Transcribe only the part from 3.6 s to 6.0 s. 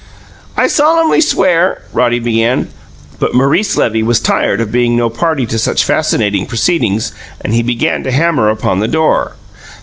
Levy was tired of being no party to such